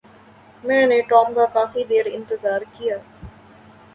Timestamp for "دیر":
1.83-2.05